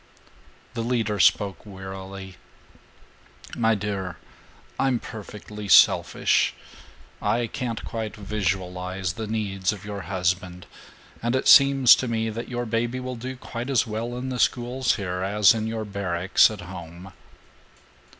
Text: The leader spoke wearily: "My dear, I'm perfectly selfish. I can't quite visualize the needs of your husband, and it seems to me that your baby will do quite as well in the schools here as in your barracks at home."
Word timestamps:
The 0.73 0.81
leader 0.81 1.19
spoke 1.19 1.63
wearily: 1.63 2.37
"My 3.55 3.75
dear, 3.75 4.17
I'm 4.79 4.97
perfectly 4.97 5.67
selfish. 5.67 6.55
I 7.21 7.45
can't 7.45 7.85
quite 7.85 8.15
visualize 8.15 9.13
the 9.13 9.27
needs 9.27 9.71
of 9.71 9.85
your 9.85 10.01
husband, 10.09 10.65
and 11.21 11.35
it 11.35 11.47
seems 11.47 11.93
to 11.97 12.07
me 12.07 12.31
that 12.31 12.49
your 12.49 12.65
baby 12.65 12.99
will 12.99 13.15
do 13.15 13.35
quite 13.35 13.69
as 13.69 13.85
well 13.85 14.17
in 14.17 14.29
the 14.29 14.39
schools 14.39 14.95
here 14.95 15.21
as 15.21 15.53
in 15.53 15.67
your 15.67 15.85
barracks 15.85 16.49
at 16.49 16.61
home." 16.61 17.13